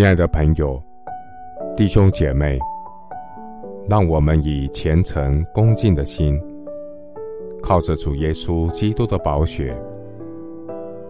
[0.00, 0.82] 亲爱的朋友、
[1.76, 2.58] 弟兄姐妹，
[3.86, 6.40] 让我们以虔诚恭敬的心，
[7.62, 9.78] 靠着主耶稣基督的宝血，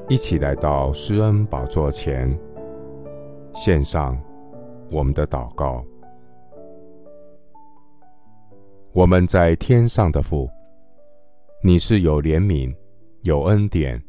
[0.09, 2.37] 一起来到施恩宝座前，
[3.55, 4.21] 献上
[4.91, 5.85] 我们的祷告。
[8.91, 10.51] 我们在天上的父，
[11.63, 12.75] 你是有怜悯、
[13.23, 14.03] 有恩典、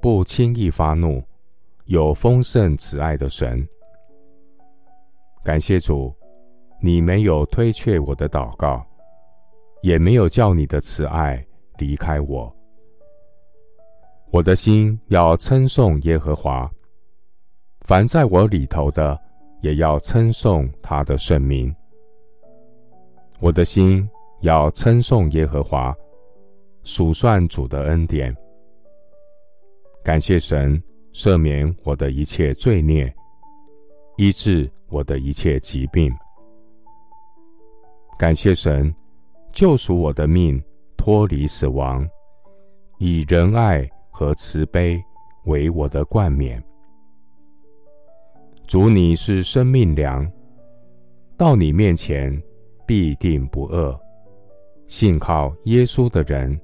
[0.00, 1.22] 不轻易发怒、
[1.84, 3.62] 有丰盛慈爱的神。
[5.44, 6.10] 感谢主，
[6.80, 8.82] 你没有推却我的祷告，
[9.82, 11.44] 也没有叫你的慈爱
[11.76, 12.50] 离开我。
[14.30, 16.68] 我的心要称颂耶和华，
[17.82, 19.20] 凡在我里头的，
[19.60, 21.72] 也要称颂他的圣名。
[23.38, 24.08] 我的心
[24.40, 25.94] 要称颂耶和华，
[26.84, 28.34] 数算主的恩典。
[30.02, 30.82] 感谢神
[31.12, 33.14] 赦免我的一切罪孽。
[34.16, 36.12] 医治我的一切疾病，
[38.16, 38.94] 感谢神
[39.52, 40.62] 救赎我的命，
[40.96, 42.08] 脱离死亡，
[42.98, 45.02] 以仁爱和慈悲
[45.46, 46.62] 为我的冠冕。
[48.68, 50.30] 主，你是生命粮，
[51.36, 52.40] 到你面前
[52.86, 53.98] 必定不饿。
[54.86, 56.56] 信靠耶稣的人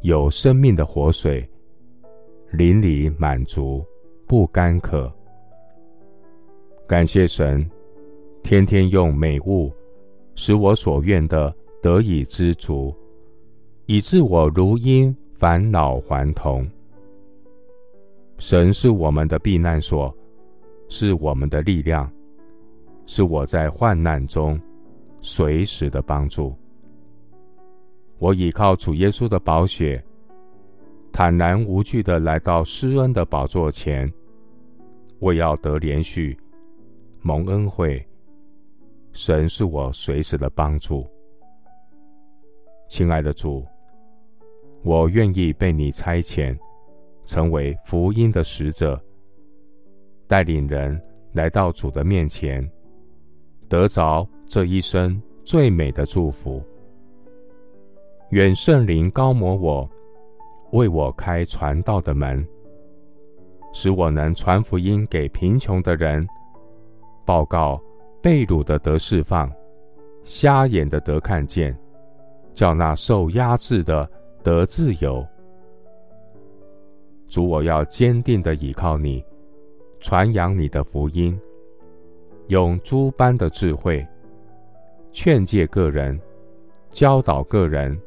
[0.00, 1.46] 有生命的活水，
[2.52, 3.84] 灵里满足，
[4.26, 5.12] 不干渴。
[6.86, 7.68] 感谢神，
[8.44, 9.72] 天天用美物
[10.36, 12.94] 使我所愿的得以知足，
[13.86, 16.64] 以致我如因返老还童。
[18.38, 20.16] 神是我们的避难所，
[20.88, 22.08] 是我们的力量，
[23.04, 24.60] 是我在患难中
[25.20, 26.54] 随时的帮助。
[28.18, 30.00] 我倚靠主耶稣的宝血，
[31.12, 34.08] 坦然无惧的来到施恩的宝座前，
[35.18, 36.38] 我要得连续。
[37.22, 38.04] 蒙恩惠，
[39.12, 41.06] 神是我随时的帮助。
[42.88, 43.66] 亲爱的主，
[44.84, 46.56] 我愿意被你差遣，
[47.24, 49.00] 成为福音的使者，
[50.28, 51.00] 带领人
[51.32, 52.68] 来到主的面前，
[53.68, 56.62] 得着这一生最美的祝福。
[58.30, 59.88] 愿圣灵高摩我，
[60.72, 62.46] 为我开传道的门，
[63.72, 66.24] 使我能传福音给贫穷的人。
[67.26, 67.78] 报告
[68.22, 69.52] 被掳的得释放，
[70.22, 71.76] 瞎眼的得看见，
[72.54, 74.08] 叫那受压制的
[74.42, 75.26] 得自由。
[77.26, 79.22] 主，我要坚定的倚靠你，
[79.98, 81.38] 传扬你的福音，
[82.48, 84.06] 用诸般的智慧
[85.10, 86.18] 劝诫个人，
[86.92, 88.00] 教导个人，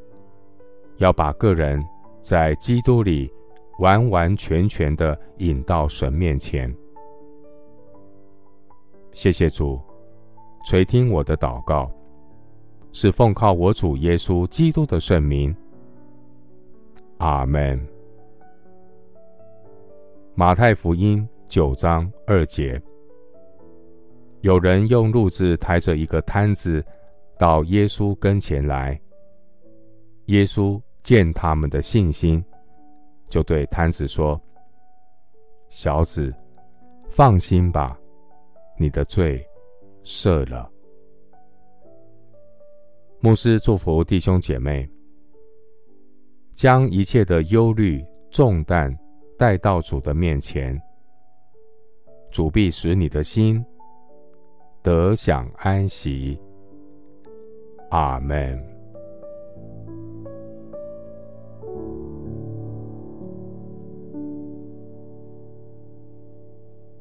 [0.96, 1.84] 要把个人
[2.22, 3.30] 在基督里
[3.78, 6.74] 完完全全的引到神面前。
[9.12, 9.80] 谢谢主，
[10.64, 11.90] 垂听我的祷告，
[12.92, 15.54] 是奉靠我主耶稣基督的圣名。
[17.18, 17.78] 阿门。
[20.34, 22.80] 马太福音九章二节，
[24.40, 26.82] 有人用褥子抬着一个瘫子
[27.36, 28.98] 到耶稣跟前来，
[30.26, 32.42] 耶稣见他们的信心，
[33.28, 34.40] 就对瘫子说
[35.68, 36.32] ：“小子，
[37.10, 37.98] 放心吧。”
[38.80, 39.46] 你的罪
[40.02, 40.66] 赦了。
[43.20, 44.88] 牧师祝福弟兄姐妹，
[46.54, 48.90] 将一切的忧虑重担
[49.36, 50.80] 带到主的面前，
[52.30, 53.62] 主必使你的心
[54.82, 56.40] 得享安息。
[57.90, 58.69] 阿门。